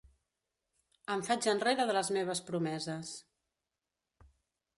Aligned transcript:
Em 1.15 1.21
faig 1.27 1.47
enrere 1.53 1.85
de 1.91 1.97
les 1.99 2.09
meves 2.17 2.41
promeses. 2.49 3.13